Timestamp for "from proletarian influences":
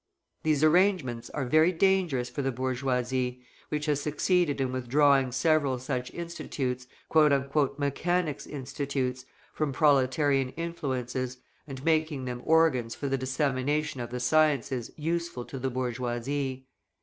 9.53-11.37